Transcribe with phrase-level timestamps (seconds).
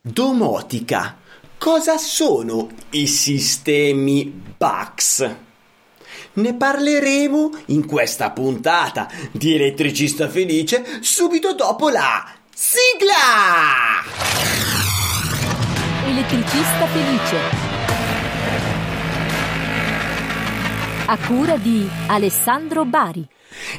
[0.00, 1.16] Domotica.
[1.58, 4.24] Cosa sono i sistemi
[4.56, 5.28] BAX?
[6.34, 12.24] Ne parleremo in questa puntata di Elettricista Felice subito dopo la
[12.54, 14.04] sigla!
[16.06, 17.36] Elettricista Felice.
[21.06, 23.28] A cura di Alessandro Bari.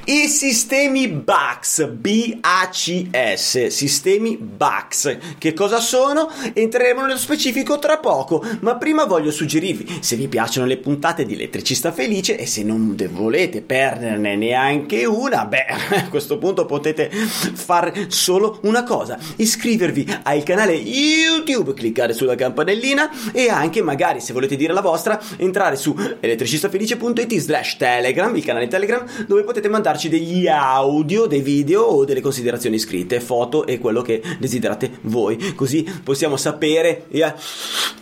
[0.06, 6.30] I sistemi BACS, B-A-C-S, sistemi BACS, che cosa sono?
[6.54, 11.34] Entreremo nello specifico tra poco, ma prima voglio suggerirvi, se vi piacciono le puntate di
[11.34, 18.08] Elettricista Felice e se non volete perderne neanche una, beh, a questo punto potete fare
[18.10, 24.56] solo una cosa, iscrivervi al canale YouTube, cliccare sulla campanellina e anche magari, se volete
[24.56, 30.48] dire la vostra, entrare su elettricistafelice.it slash telegram, il canale Telegram, dove potete mandarci degli
[30.48, 36.38] audio, dei video o delle considerazioni scritte, foto e quello che desiderate voi, così possiamo
[36.38, 37.34] sapere e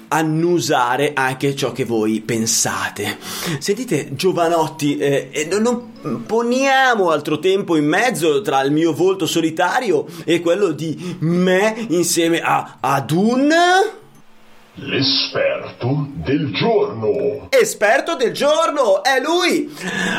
[0.10, 3.18] annusare anche ciò che voi pensate.
[3.60, 10.40] Sentite, giovanotti, eh, non poniamo altro tempo in mezzo tra il mio volto solitario e
[10.40, 13.54] quello di me insieme a ad un
[14.80, 17.48] L'esperto del giorno.
[17.50, 19.74] Esperto del giorno, è lui!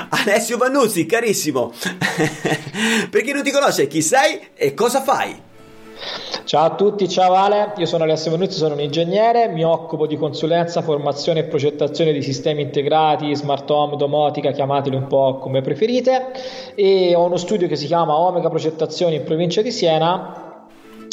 [0.09, 1.71] Alessio Vannuzzi, carissimo.
[3.09, 5.41] per chi non ti conosce, chi sei e cosa fai?
[6.43, 10.17] Ciao a tutti, ciao Ale, io sono Alessio Vannuzzi, sono un ingegnere, mi occupo di
[10.17, 16.33] consulenza, formazione e progettazione di sistemi integrati, smart home, domotica, chiamateli un po' come preferite
[16.75, 20.48] e ho uno studio che si chiama Omega Progettazioni in provincia di Siena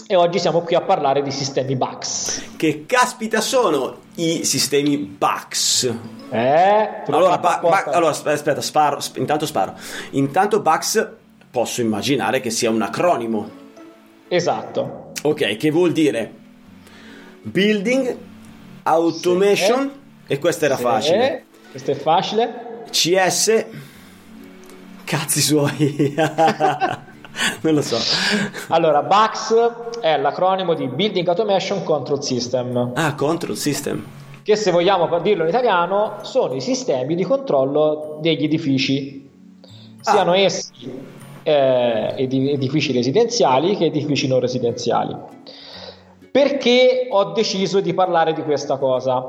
[0.08, 2.56] e oggi siamo qui a parlare di sistemi BAX.
[2.56, 5.92] Che caspita sono i sistemi BAX?
[6.30, 9.74] Eh, allora, ba- ba- allora, aspetta, sparo, sp- intanto sparo.
[10.12, 11.08] Intanto BAX
[11.50, 13.50] posso immaginare che sia un acronimo.
[14.28, 15.12] Esatto.
[15.24, 16.32] Ok, che vuol dire
[17.42, 18.18] Building
[18.84, 19.92] Automation
[20.26, 20.34] sì.
[20.34, 20.84] e questo era sì.
[20.84, 21.46] facile.
[21.72, 22.84] Questo è facile.
[22.90, 23.66] CS
[25.06, 26.16] Cazzi suoi.
[27.62, 27.98] non lo so.
[28.70, 32.92] Allora, BAX è l'acronimo di Building Automation Control System.
[32.96, 34.04] Ah, Control System.
[34.44, 39.28] Che se vogliamo dirlo in italiano sono i sistemi di controllo degli edifici,
[40.02, 40.38] siano ah.
[40.38, 45.16] essi eh, edifici residenziali che edifici non residenziali.
[46.32, 49.26] Perché ho deciso di parlare di questa cosa?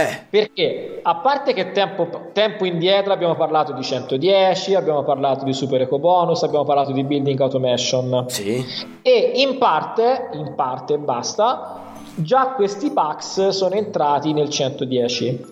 [0.00, 0.26] Eh.
[0.30, 5.80] Perché a parte che tempo, tempo, indietro abbiamo parlato di 110, abbiamo parlato di super
[5.82, 8.64] eco bonus, abbiamo parlato di building automation sì.
[9.02, 15.46] e in parte, in parte basta, già questi packs sono entrati nel 110.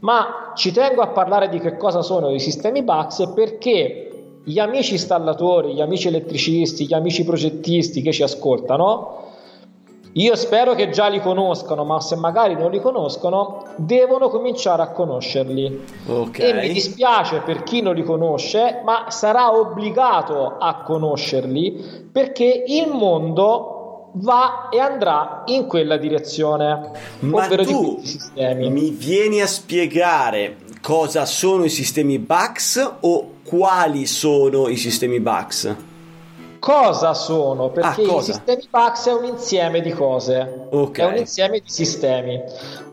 [0.00, 4.08] Ma ci tengo a parlare di che cosa sono i sistemi BAX perché
[4.44, 9.27] gli amici installatori, gli amici elettricisti, gli amici progettisti che ci ascoltano
[10.12, 14.90] io spero che già li conoscano, ma se magari non li conoscono, devono cominciare a
[14.90, 15.84] conoscerli.
[16.06, 16.50] Okay.
[16.50, 22.88] E mi dispiace per chi non li conosce, ma sarà obbligato a conoscerli perché il
[22.88, 26.90] mondo va e andrà in quella direzione.
[27.20, 28.00] Ma tu
[28.34, 35.74] mi vieni a spiegare cosa sono i sistemi BAX o quali sono i sistemi BAX?
[36.58, 38.30] Cosa sono perché ah, cosa?
[38.30, 41.06] i sistemi PAX è un insieme di cose okay.
[41.06, 42.40] è un insieme di sistemi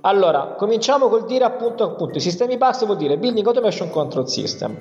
[0.01, 4.77] allora cominciamo col dire appunto appunto i sistemi PAX vuol dire Building Automation Control System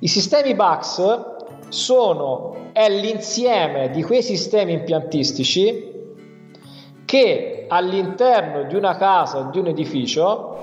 [0.00, 1.36] i sistemi PAX
[1.68, 5.96] sono è l'insieme di quei sistemi impiantistici
[7.04, 10.56] che all'interno di una casa o di un edificio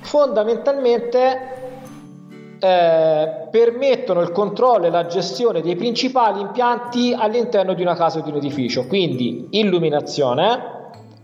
[0.00, 1.63] fondamentalmente
[2.64, 8.22] eh, permettono il controllo e la gestione dei principali impianti all'interno di una casa o
[8.22, 10.72] di un edificio, quindi illuminazione,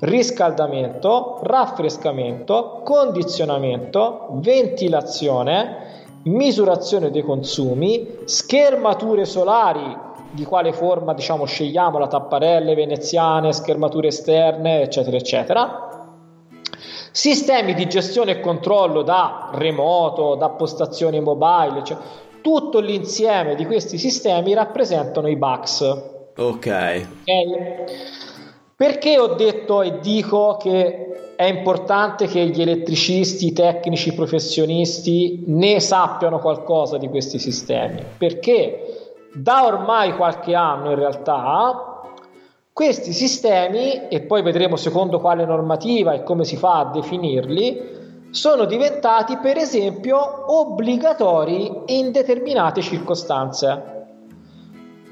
[0.01, 5.77] riscaldamento, raffrescamento, condizionamento, ventilazione,
[6.25, 9.97] misurazione dei consumi, schermature solari
[10.33, 15.90] di quale forma diciamo scegliamo la tapparelle veneziane, schermature esterne, eccetera, eccetera
[17.11, 21.97] Sistemi di gestione e controllo da remoto, da postazioni mobile, cioè
[22.41, 25.81] tutto l'insieme di questi sistemi rappresentano i BACS.
[26.37, 26.47] Ok.
[26.57, 27.07] okay?
[28.77, 35.45] Perché ho detto e dico che è importante che gli elettricisti, i tecnici, i professionisti
[35.47, 38.03] ne sappiano qualcosa di questi sistemi?
[38.17, 41.90] Perché da ormai qualche anno in realtà
[42.81, 47.99] questi sistemi, e poi vedremo secondo quale normativa e come si fa a definirli,
[48.31, 54.07] sono diventati per esempio obbligatori in determinate circostanze.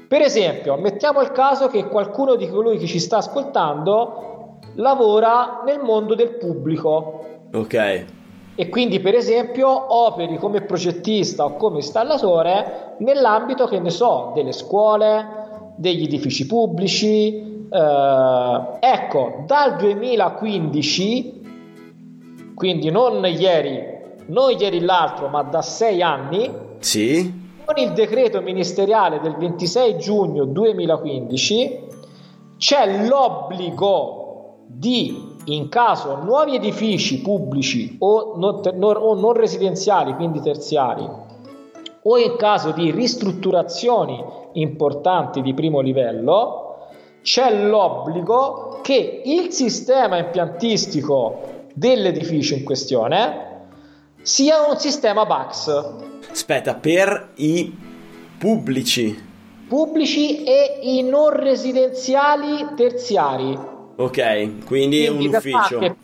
[0.07, 5.79] Per esempio, mettiamo il caso che qualcuno di colui che ci sta ascoltando lavora nel
[5.79, 7.23] mondo del pubblico.
[7.53, 8.05] Ok.
[8.55, 14.53] E quindi, per esempio, operi come progettista o come installatore nell'ambito, che ne so, delle
[14.53, 17.57] scuole, degli edifici pubblici.
[17.71, 21.41] Eh, ecco, dal 2015,
[22.55, 27.31] quindi non ieri, non ieri l'altro, ma da sei anni, Sì.
[27.65, 31.87] con il decreto ministeriale del 26 giugno 2015
[32.57, 41.07] c'è l'obbligo di, in caso nuovi edifici pubblici o non- o non residenziali, quindi terziari,
[42.01, 44.23] o in caso di ristrutturazioni
[44.53, 46.68] importanti di primo livello,
[47.21, 53.47] c'è l'obbligo che il sistema impiantistico dell'edificio in questione
[54.21, 55.93] sia un sistema BAX
[56.31, 57.75] Aspetta, per i
[58.37, 59.27] pubblici.
[59.67, 63.57] pubblici e i non residenziali terziari.
[63.97, 65.77] Ok, quindi un Quindi da ufficio.
[65.79, 65.95] parte-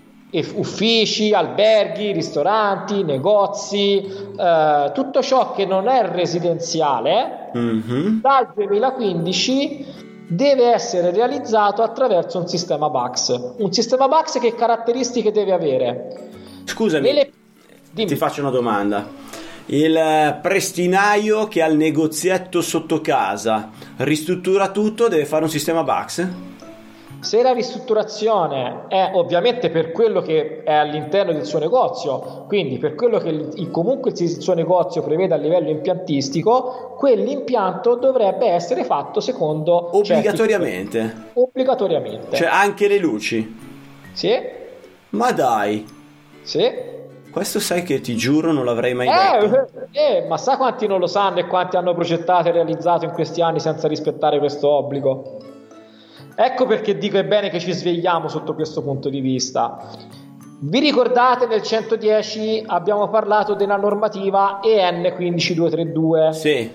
[0.55, 3.97] uffici, alberghi, ristoranti, negozi,
[4.37, 8.19] eh, tutto ciò che non è residenziale Mhm.
[8.21, 9.85] dal 2015
[10.27, 13.55] deve essere realizzato attraverso un sistema BAX.
[13.57, 16.29] Un sistema BAX che caratteristiche deve avere?
[16.65, 17.31] Scusami, Nelle-
[17.93, 19.07] ti faccio una domanda.
[19.67, 25.83] Il eh, prestinaio che ha il negozietto sotto casa ristruttura tutto, deve fare un sistema
[25.83, 26.27] BAX?
[27.25, 32.93] Se la ristrutturazione è ovviamente per quello che è all'interno del suo negozio, quindi per
[32.93, 39.21] quello che il- comunque il suo negozio prevede a livello impiantistico, quell'impianto dovrebbe essere fatto
[39.21, 41.15] secondo certi- Obbligatoriamente.
[41.33, 42.35] obbligatoriamente.
[42.35, 43.57] Cioè anche le luci.
[44.13, 44.39] sì,
[45.09, 45.83] Ma dai,
[46.43, 46.71] sì.
[47.31, 49.67] questo sai che ti giuro non l'avrei mai detto.
[49.93, 53.11] Eh, eh, ma sa quanti non lo sanno e quanti hanno progettato e realizzato in
[53.11, 55.37] questi anni senza rispettare questo obbligo?
[56.35, 59.77] Ecco perché dico è bene che ci svegliamo sotto questo punto di vista.
[60.57, 66.33] Vi ricordate nel 110 abbiamo parlato della normativa EN 15232?
[66.33, 66.71] Sì,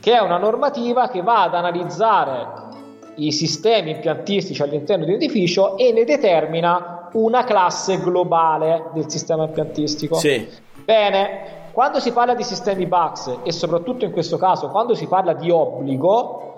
[0.00, 2.70] che è una normativa che va ad analizzare
[3.16, 9.44] i sistemi impiantistici all'interno di un edificio e ne determina una classe globale del sistema
[9.44, 10.16] impiantistico.
[10.16, 10.48] sì.
[10.84, 15.32] Bene, quando si parla di sistemi BAX e soprattutto in questo caso quando si parla
[15.32, 16.51] di obbligo,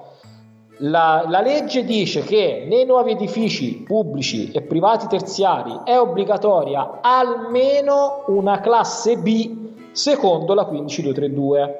[0.79, 8.25] la, la legge dice che nei nuovi edifici pubblici e privati terziari è obbligatoria almeno
[8.27, 9.63] una classe B
[9.93, 11.79] secondo la 15232.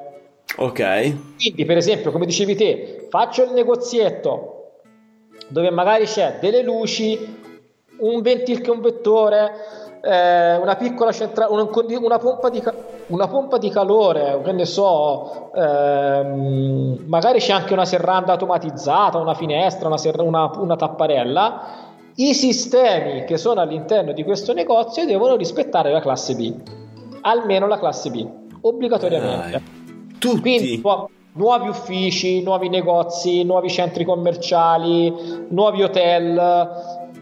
[0.57, 1.15] Ok.
[1.37, 4.51] Quindi, per esempio, come dicevi te, faccio il negozietto
[5.47, 7.43] dove magari c'è delle luci,
[7.97, 9.51] un ventilconvettore,
[10.01, 11.69] eh, una piccola centrale, una,
[11.99, 12.73] una pompa di, ca-
[13.07, 19.33] una pompa di calore, che ne so, ehm, magari c'è anche una serranda automatizzata, una
[19.33, 21.61] finestra, una, serra- una- una tapparella.
[22.15, 26.53] I sistemi che sono all'interno di questo negozio devono rispettare la classe B,
[27.21, 28.25] almeno la classe B,
[28.61, 29.49] obbligatoriamente.
[29.51, 29.63] Dai.
[30.17, 30.39] Tutti.
[30.39, 35.13] Quindi nu- nuovi uffici, nuovi negozi, nuovi centri commerciali,
[35.49, 36.69] nuovi hotel,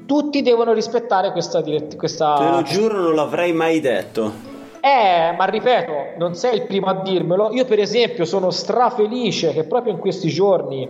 [0.05, 1.97] tutti devono rispettare questa direttiva.
[1.97, 2.35] Questa...
[2.35, 4.51] Te lo giuro non l'avrei mai detto.
[4.85, 7.53] Eh, ma ripeto, non sei il primo a dirmelo.
[7.53, 10.89] Io, per esempio, sono strafelice che proprio in questi giorni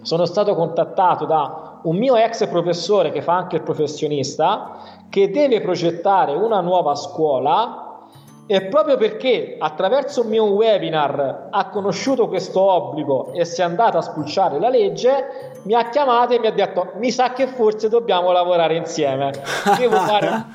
[0.00, 5.60] sono stato contattato da un mio ex professore che fa anche il professionista, che deve
[5.60, 8.08] progettare una nuova scuola
[8.46, 13.98] e proprio perché attraverso un mio webinar ha conosciuto questo obbligo e si è andato
[13.98, 17.90] a spulciare la legge, mi ha chiamato e mi ha detto mi sa che forse
[17.90, 19.30] dobbiamo lavorare insieme.
[19.76, 20.46] Devo fare,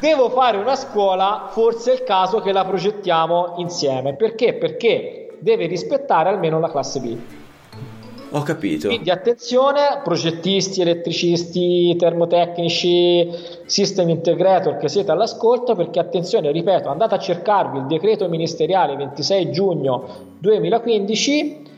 [0.00, 4.16] devo fare una scuola, forse è il caso che la progettiamo insieme.
[4.16, 4.54] Perché?
[4.54, 7.16] Perché deve rispettare almeno la classe B.
[8.32, 8.88] Ho capito.
[8.88, 13.28] Quindi attenzione, progettisti, elettricisti, termotecnici,
[13.66, 19.50] system integrator che siete all'ascolto, perché attenzione, ripeto, andate a cercarvi il decreto ministeriale 26
[19.50, 20.04] giugno
[20.38, 21.68] 2015,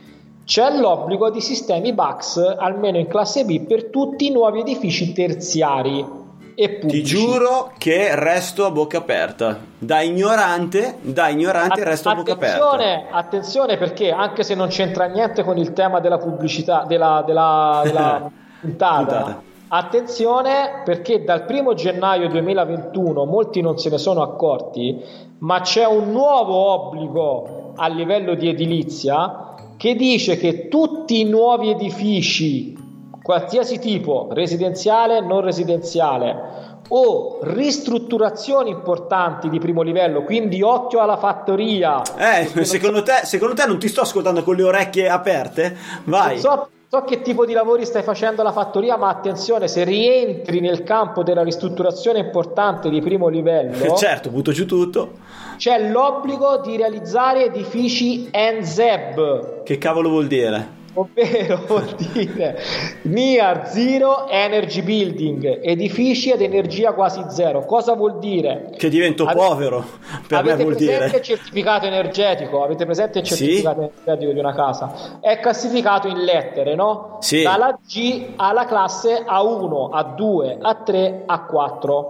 [0.44, 6.20] c'è l'obbligo di sistemi BAX almeno in classe B per tutti i nuovi edifici terziari
[6.54, 7.02] e pubblici.
[7.02, 9.58] Ti giuro che resto a bocca aperta.
[9.78, 12.56] Da ignorante, da ignorante resto a bocca aperta.
[12.56, 17.80] Attenzione, attenzione perché anche se non c'entra niente con il tema della pubblicità, della, della,
[17.84, 18.30] della
[18.60, 19.42] puntata, Puntata.
[19.68, 25.02] attenzione perché dal 1 gennaio 2021 molti non se ne sono accorti,
[25.38, 31.70] ma c'è un nuovo obbligo a livello di edilizia che dice che tutti i nuovi
[31.70, 32.76] edifici,
[33.22, 42.02] qualsiasi tipo, residenziale, non residenziale, o ristrutturazioni importanti di primo livello, quindi occhio alla fattoria.
[42.16, 45.74] Eh, secondo te, secondo te non ti sto ascoltando con le orecchie aperte?
[46.04, 46.38] Vai.
[46.38, 50.82] So, so che tipo di lavori stai facendo alla fattoria, ma attenzione, se rientri nel
[50.82, 55.12] campo della ristrutturazione importante di primo livello, certo, butto giù tutto.
[55.56, 60.80] c'è l'obbligo di realizzare edifici NZEB, Che cavolo vuol dire?
[60.94, 62.58] Ovvero vuol dire
[63.02, 67.64] Near Zero Energy Building, edifici ad energia quasi zero.
[67.64, 68.70] Cosa vuol dire?
[68.76, 69.84] Che divento Ave- povero,
[70.26, 71.16] per me Avete vuol presente dire.
[71.18, 72.62] il certificato energetico?
[72.64, 73.36] Avete presente il Sì.
[73.36, 75.18] certificato energetico di una casa?
[75.20, 77.16] È classificato in lettere, no?
[77.20, 77.42] Sì.
[77.42, 82.04] Dalla G alla classe A1, A2, A3, A4.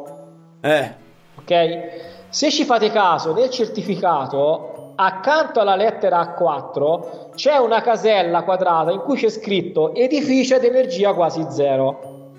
[0.60, 1.00] Eh,
[1.34, 2.10] Ok?
[2.28, 9.00] Se ci fate caso, nel certificato, accanto alla lettera A4 c'è una casella quadrata in
[9.00, 12.30] cui c'è scritto edificio ad energia quasi zero.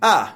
[0.00, 0.34] ah,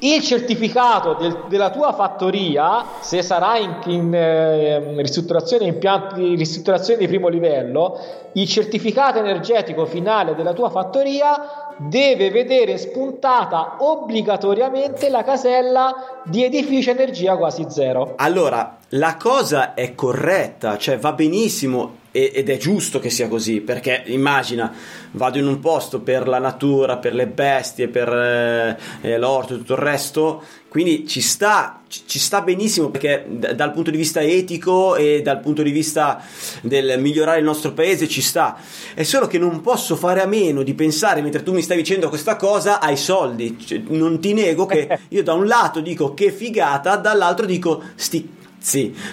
[0.00, 7.06] Il certificato del- della tua fattoria, se sarà in, in, eh, ristrutturazione impianti ristrutturazione di
[7.06, 7.98] primo livello,
[8.32, 16.90] il certificato energetico finale della tua fattoria deve vedere spuntata obbligatoriamente la casella di edificio
[16.90, 18.14] energia quasi zero.
[18.16, 24.04] allora la cosa è corretta, cioè va benissimo ed è giusto che sia così, perché
[24.06, 24.72] immagina,
[25.12, 29.56] vado in un posto per la natura, per le bestie, per eh, eh, l'orto e
[29.56, 34.20] tutto il resto, quindi ci sta, ci sta benissimo perché d- dal punto di vista
[34.20, 36.22] etico e dal punto di vista
[36.60, 38.58] del migliorare il nostro paese ci sta.
[38.94, 42.08] È solo che non posso fare a meno di pensare, mentre tu mi stai dicendo
[42.08, 43.58] questa cosa, ai soldi.
[43.58, 48.30] Cioè, non ti nego che io da un lato dico che figata, dall'altro dico sti.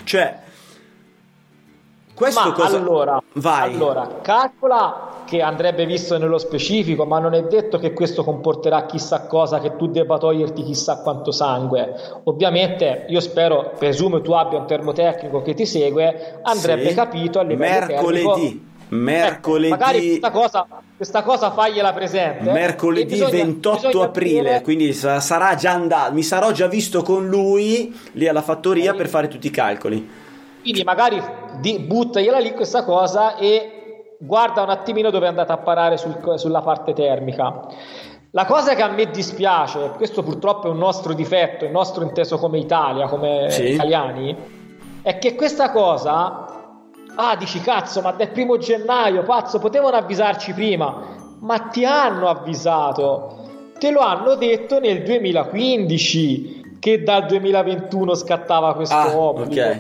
[0.04, 0.50] Cioè,
[2.22, 2.78] questo Ma cosa...
[2.78, 3.74] allora, Vai.
[3.74, 9.26] allora, calcola che andrebbe visto nello specifico, ma non è detto che questo comporterà chissà
[9.28, 11.94] cosa, che tu debba toglierti chissà quanto sangue.
[12.26, 16.96] Ovviamente, io spero, presumo tu abbia un termotecnico che ti segue, andrebbe Sì.
[16.96, 18.24] capito a livello Mercoledì.
[18.26, 18.70] termico.
[18.90, 19.68] Mercoledì.
[19.74, 22.50] Ecco, magari questa cosa, questa cosa fagliela presente.
[22.50, 26.68] e Mercoledì bisogna- 28 bisogna aprile, vedere- quindi sa- sarà già andato, mi sarò già
[26.68, 28.98] visto con lui lì alla fattoria Ok.
[28.98, 30.20] per fare tutti i calcoli.
[30.62, 31.22] Quindi magari
[31.60, 36.38] di, buttagliela lì questa cosa e guarda un attimino dove è andata a parare sul-
[36.38, 37.68] sulla parte termica.
[38.34, 42.38] La cosa che a me dispiace, questo purtroppo è un nostro difetto, il nostro inteso
[42.38, 43.72] come Italia, come Sì.
[43.74, 44.36] italiani,
[45.02, 46.46] è che questa cosa,
[47.16, 53.40] ah dici cazzo, ma del primo gennaio, pazzo, potevano avvisarci prima, ma ti hanno avvisato,
[53.80, 59.62] te lo hanno detto nel 2015 che dal 2021 scattava questo Ah, obbligo.
[59.68, 59.80] ok.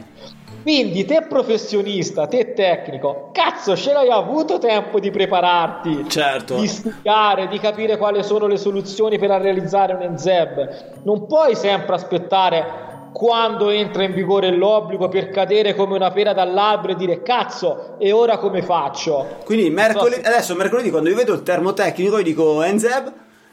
[0.61, 6.55] Quindi te professionista, te tecnico, cazzo ce l'hai avuto tempo di prepararti, Certo.
[6.59, 11.01] di studiare, di capire quali sono le soluzioni per realizzare un NZEB.
[11.03, 16.93] Non puoi sempre aspettare quando entra in vigore l'obbligo per cadere come una pera dall'albero
[16.93, 19.27] e dire cazzo e ora come faccio?
[19.43, 23.11] Quindi mercoledì, adesso mercoledì quando io vedo il termotecnico io dico Enzeb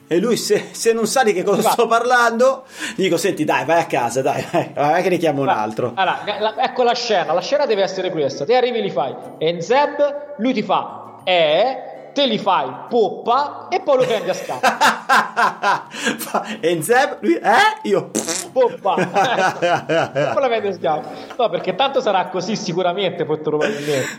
[0.08, 1.70] e lui se, se non sa di che cosa Va.
[1.70, 2.64] sto parlando
[2.96, 5.92] gli dico senti dai vai a casa dai vai, vai che ne chiamo un altro.
[5.94, 8.44] Allora, la- ecco la scena, la scena deve essere questa.
[8.44, 11.76] Te arrivi e li fai NZEB, lui ti fa eh,
[12.18, 14.66] te li fai poppa e poi lo prendi a scappo.
[16.18, 18.10] Fa- Enzeb lui eh io
[18.50, 18.96] Poppa.
[20.12, 21.08] e poi lo prendi a scappo.
[21.36, 24.18] No, perché tanto sarà così sicuramente, poi probabilmente.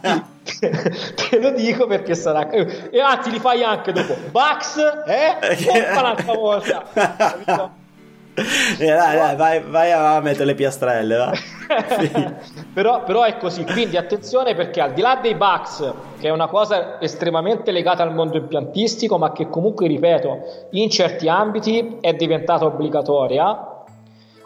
[0.00, 0.22] eh.
[1.28, 6.32] Te lo dico perché sarà e anzi li fai anche dopo Bax eh poppa l'altra
[6.32, 6.84] volta
[8.78, 11.32] dai, dai, vai, vai a mettere le piastrelle va.
[12.72, 16.48] però, però è così, quindi attenzione perché al di là dei bugs, che è una
[16.48, 22.64] cosa estremamente legata al mondo impiantistico, ma che comunque, ripeto, in certi ambiti è diventata
[22.64, 23.84] obbligatoria,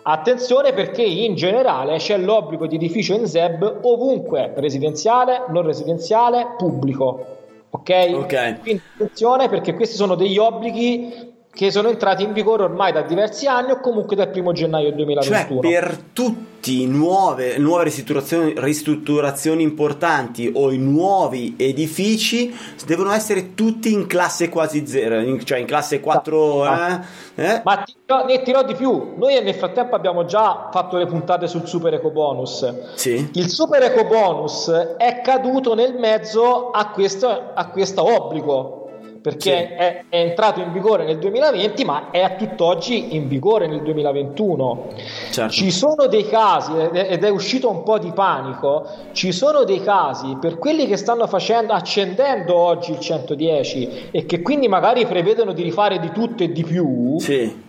[0.02, 7.26] attenzione perché in generale c'è l'obbligo di edificio in ZEB ovunque, residenziale, non residenziale, pubblico.
[7.70, 8.11] Ok?
[8.14, 8.61] Ok.
[8.61, 13.47] Quindi attenzione perché questi sono degli obblighi che sono entrati in vigore ormai da diversi
[13.47, 15.61] anni o comunque dal primo gennaio Cioè, 2021.
[15.61, 22.56] per tutti nuove, nuove ristrutturazioni, ristrutturazioni importanti o i nuovi edifici
[22.87, 26.64] devono essere tutti in classe quasi zero, in- cioè in classe 4.
[26.64, 27.00] Eh?
[27.35, 27.61] Eh?
[27.64, 27.94] Ma ti
[28.26, 32.11] ne dirò di più, noi nel frattempo abbiamo già fatto le puntate sul super eco
[32.11, 32.94] bonus.
[32.94, 33.28] Sì.
[33.35, 38.81] Il super eco bonus è caduto nel mezzo a questo, a questo obbligo
[39.23, 39.50] perché Sì.
[39.50, 44.88] è, è entrato in vigore nel 2020 ma è a tutt'oggi in vigore nel 2021
[45.31, 45.52] Certo.
[45.52, 50.37] ci sono dei casi ed è- uscito un po' di panico ci sono dei casi
[50.41, 55.62] per quelli che stanno facendo accendendo oggi il 110 e che quindi magari prevedono di
[55.62, 57.62] rifare di tutto e di più Sì.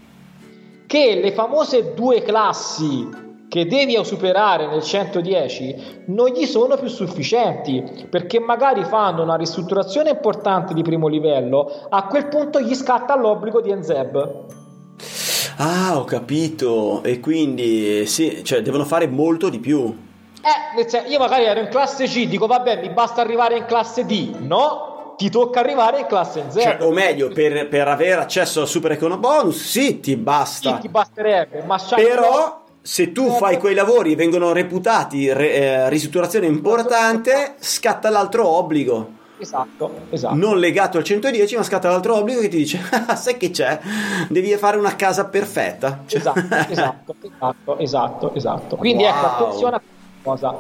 [0.88, 3.08] che le famose due classi
[3.54, 10.10] che devi superare nel 110 non gli sono più sufficienti perché magari fanno una ristrutturazione
[10.10, 14.46] importante di primo livello, a quel punto gli scatta l'obbligo di NZEB.
[15.58, 17.04] Ah, ho capito.
[17.04, 19.96] E quindi sì, cioè devono fare molto di più.
[20.42, 24.34] Eh, io magari ero in classe C, dico vabbè, mi basta arrivare in classe D.
[24.40, 26.60] No, ti tocca arrivare in classe Z.
[26.60, 30.74] Cioè, o meglio, per, per avere accesso al Super Econo Bonus, sì, ti basta.
[30.74, 35.90] Sì, ti basterebbe, ma Però se tu fai quei lavori e vengono reputati re, eh,
[35.90, 39.22] ristrutturazione importante, scatta l'altro obbligo.
[39.38, 40.36] Esatto, esatto.
[40.36, 43.80] Non legato al 110, ma scatta l'altro obbligo che ti dice: ah, Sai che c'è?
[44.28, 46.04] Devi fare una casa perfetta.
[46.06, 46.20] Cioè...
[46.20, 48.76] Esatto, esatto, esatto, esatto, esatto.
[48.76, 49.26] Quindi ecco, wow.
[49.26, 49.82] ecco, attenzione a
[50.22, 50.56] cosa.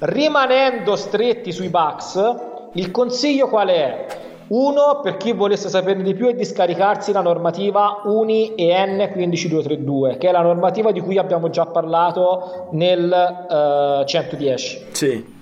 [0.00, 2.34] Rimanendo stretti sui bugs,
[2.74, 4.27] il consiglio qual è?
[4.48, 10.16] Uno, per chi volesse saperne di più, è di scaricarsi la normativa UNI EN 15232,
[10.16, 14.86] che è la normativa di cui abbiamo già parlato nel uh, 110.
[14.92, 15.36] Sì.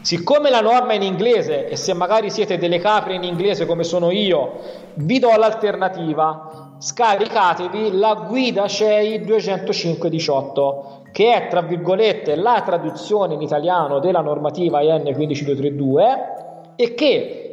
[0.00, 3.82] Siccome la norma è in inglese e se magari siete delle capre in inglese come
[3.82, 4.60] sono io,
[4.94, 6.74] vi do l'alternativa.
[6.78, 14.82] Scaricatevi la guida CEI 20518 che è tra virgolette la traduzione in italiano della normativa
[14.82, 17.45] IN 15232 e che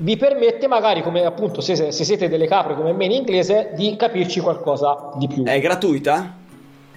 [0.00, 3.96] vi permette magari come appunto se, se siete delle capre come me in inglese di
[3.96, 5.44] capirci qualcosa di più.
[5.44, 6.38] È gratuita?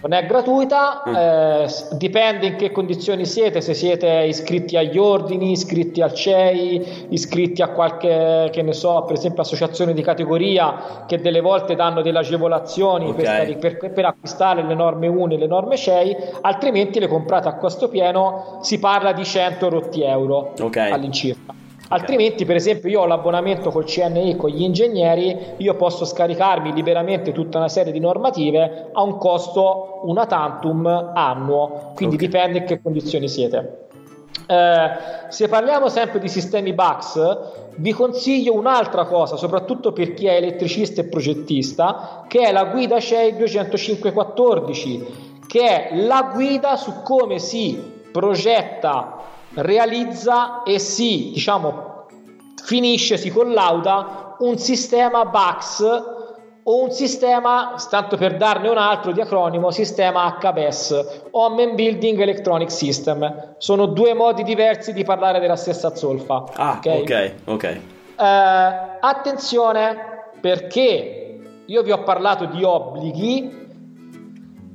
[0.04, 1.16] non è gratuita, mm.
[1.16, 7.62] eh, dipende in che condizioni siete, se siete iscritti agli ordini, iscritti al CEI, iscritti
[7.62, 12.20] a qualche, che ne so, per esempio associazione di categoria che delle volte danno delle
[12.20, 13.58] agevolazioni okay.
[13.58, 17.56] per, per, per, acquistare le norme UNI e le norme CEI, altrimenti le comprate a
[17.56, 20.92] costo pieno, si parla di 100 rotti euro okay.
[20.92, 21.63] all'incirca.
[21.90, 27.32] Altrimenti, per esempio, io ho l'abbonamento col CNI con gli ingegneri, io posso scaricarmi liberamente
[27.32, 32.28] tutta una serie di normative a un costo una tantum annuo, quindi okay.
[32.28, 33.88] dipende in che condizioni siete.
[34.48, 34.90] Eh,
[35.30, 37.38] se parliamo sempre di sistemi BAX,
[37.76, 43.00] vi consiglio un'altra cosa, soprattutto per chi è elettricista e progettista, che è la guida
[43.00, 45.06] CEI 20514,
[45.48, 49.22] che è la guida su come si progetta
[49.56, 52.06] realizza e si, diciamo,
[52.64, 55.82] finisce, si collauda un sistema BAX
[56.66, 62.72] o un sistema, tanto per darne un altro di acronimo, sistema HBS, Home Building Electronic
[62.72, 63.56] System.
[63.58, 66.46] Sono due modi diversi di parlare della stessa zolfa.
[66.54, 67.34] Ah, ok, ok.
[67.46, 67.82] okay.
[68.18, 69.96] Eh, attenzione
[70.40, 73.62] perché io vi ho parlato di obblighi,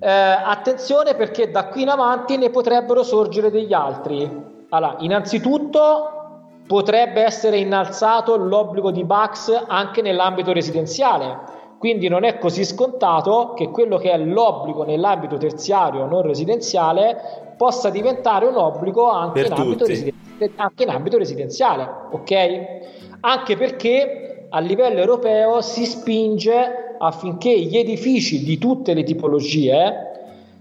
[0.01, 4.47] eh, attenzione perché da qui in avanti ne potrebbero sorgere degli altri.
[4.70, 6.12] Allora, innanzitutto
[6.66, 11.38] potrebbe essere innalzato l'obbligo di BAX anche nell'ambito residenziale,
[11.78, 17.88] quindi non è così scontato che quello che è l'obbligo nell'ambito terziario non residenziale possa
[17.88, 20.12] diventare un obbligo anche, in ambito, residen-
[20.57, 22.57] anche in ambito residenziale, ok?
[23.20, 30.07] Anche perché a livello europeo si spinge affinché gli edifici di tutte le tipologie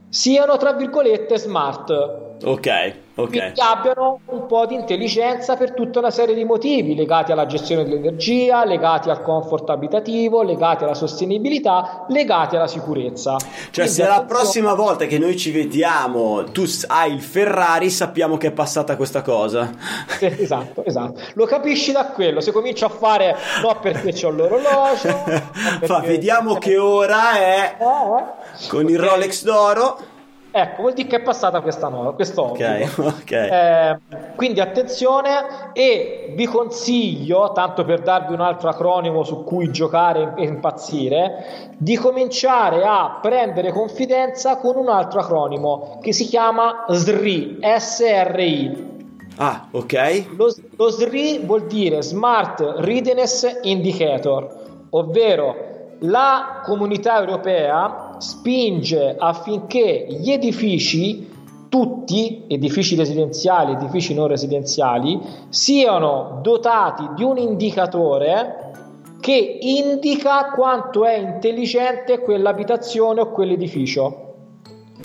[0.08, 2.26] siano tra virgolette smart.
[2.44, 3.30] Ok, ok.
[3.30, 7.84] Quindi abbiano un po' di intelligenza per tutta una serie di motivi legati alla gestione
[7.84, 13.38] dell'energia, legati al comfort abitativo, legati alla sostenibilità, legati alla sicurezza.
[13.38, 18.38] Cioè, Quindi se la prossima volta che noi ci vediamo tu hai il Ferrari, sappiamo
[18.38, 19.72] che è passata questa cosa.
[20.20, 21.20] esatto, esatto.
[21.34, 22.40] Lo capisci da quello.
[22.40, 25.08] Se comincio a fare no perché c'ho l'orologio,
[25.82, 28.68] Fa, vediamo che ora è eh, eh.
[28.70, 30.16] con il Rolex d'oro.
[30.60, 33.48] Ecco, vuol dire che è passata questa nuova, questo okay, okay.
[33.48, 34.00] Eh,
[34.36, 40.46] quindi attenzione e vi consiglio, tanto per darvi un altro acronimo su cui giocare e
[40.46, 48.96] impazzire, di cominciare a prendere confidenza con un altro acronimo che si chiama SRI, SRI.
[49.36, 50.26] Ah, ok.
[50.36, 60.32] Lo, lo SRI vuol dire Smart Readiness Indicator, ovvero la comunità europea spinge affinché gli
[60.32, 61.30] edifici,
[61.70, 68.72] tutti edifici residenziali, edifici non residenziali, siano dotati di un indicatore
[69.20, 74.24] che indica quanto è intelligente quell'abitazione o quell'edificio.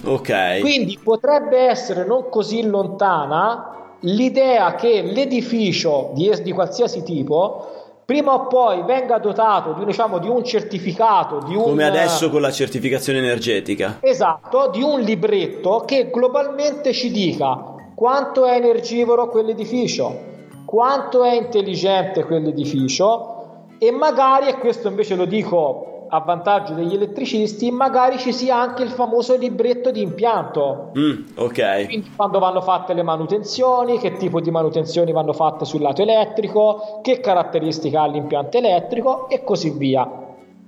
[0.05, 0.61] Ok.
[0.61, 7.72] Quindi potrebbe essere non così lontana l'idea che l'edificio di, di qualsiasi tipo
[8.05, 12.41] prima o poi venga dotato di, diciamo, di un certificato, di un, come adesso con
[12.41, 13.99] la certificazione energetica.
[14.01, 20.31] Esatto, di un libretto che globalmente ci dica quanto è energivoro quell'edificio,
[20.65, 27.71] quanto è intelligente quell'edificio e magari, e questo invece lo dico a vantaggio degli elettricisti,
[27.71, 30.91] magari ci sia anche il famoso libretto di impianto.
[30.97, 31.87] Mm, ok.
[31.87, 37.01] Quindi quando vanno fatte le manutenzioni, che tipo di manutenzioni vanno fatte sul lato elettrico,
[37.03, 40.07] che caratteristica ha l'impianto elettrico e così via.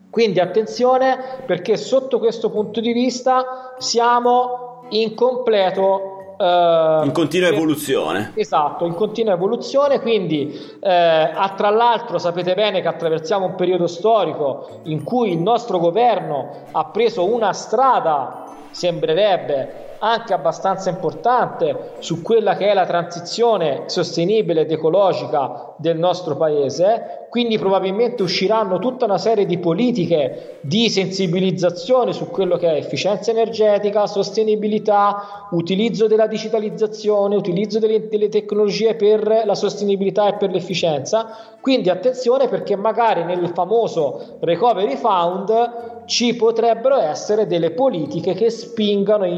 [0.09, 8.33] Quindi attenzione perché sotto questo punto di vista siamo in completo in continua evoluzione.
[8.35, 14.81] Esatto, in continua evoluzione, quindi eh, tra l'altro sapete bene che attraversiamo un periodo storico
[14.85, 22.57] in cui il nostro governo ha preso una strada, sembrerebbe, anche abbastanza importante su quella
[22.57, 29.17] che è la transizione sostenibile ed ecologica del nostro paese, quindi probabilmente usciranno tutta una
[29.17, 37.35] serie di politiche di sensibilizzazione su quello che è efficienza energetica, sostenibilità, utilizzo della digitalizzazione,
[37.35, 41.55] utilizzo delle, delle tecnologie per la sostenibilità e per l'efficienza.
[41.63, 49.25] Quindi attenzione perché magari nel famoso Recovery Fund ci potrebbero essere delle politiche che spingano
[49.25, 49.31] e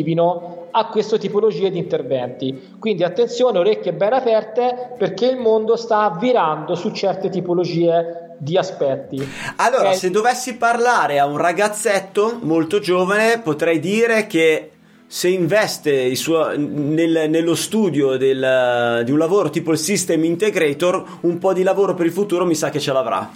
[0.00, 2.74] incentivino a questa tipologia di interventi.
[2.78, 9.22] Quindi attenzione, orecchie ben aperte perché il mondo sta virando su certe tipologie di aspetti.
[9.56, 14.70] Allora, eh, se dovessi parlare a un ragazzetto molto giovane, potrei dire che
[15.06, 21.38] se investe suo, nel, nello studio del, di un lavoro tipo il System Integrator, un
[21.38, 23.28] po' di lavoro per il futuro mi sa che ce l'avrà.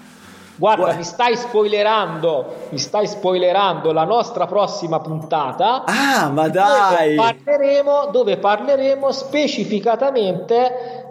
[0.57, 5.83] Guarda, mi stai spoilerando, mi stai spoilerando la nostra prossima puntata.
[5.85, 7.17] Ah, ma dai!
[7.17, 11.09] Dove parleremo, dove parleremo specificatamente,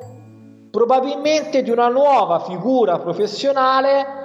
[0.72, 4.23] probabilmente di una nuova figura professionale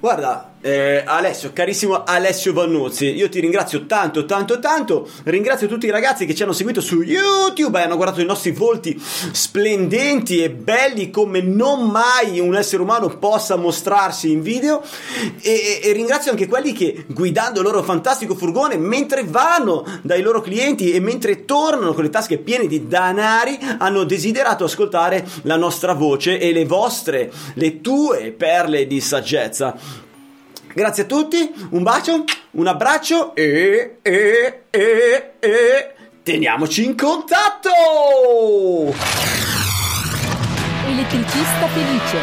[0.00, 5.08] guarda, eh, Alessio, carissimo Alessio Vannuzzi, io ti ringrazio tanto, tanto, tanto.
[5.24, 8.50] Ringrazio tutti i ragazzi che ci hanno seguito su YouTube e hanno guardato i nostri
[8.50, 14.82] volti splendenti e belli come non mai un essere umano possa mostrarsi in video.
[15.40, 20.40] E, e ringrazio anche quelli che guidando il loro fantastico furgone mentre vanno dai loro
[20.40, 25.92] clienti e mentre tornano con le tasche piene di danari hanno desiderato ascoltare la nostra
[25.92, 30.04] voce e le vostre, le tue perle di saggezza.
[30.76, 37.70] Grazie a tutti, un bacio, un abbraccio e, e, e, e teniamoci in contatto!
[40.86, 42.18] Elettricista felice.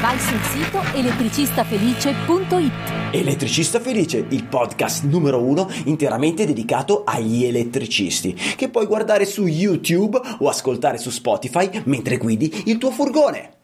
[0.00, 2.72] Vai sul sito elettricistafelice.it.
[3.10, 10.20] Elettricista Felice, il podcast numero uno interamente dedicato agli elettricisti, che puoi guardare su YouTube
[10.38, 13.57] o ascoltare su Spotify mentre guidi il tuo furgone.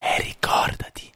[0.00, 1.07] E ricordati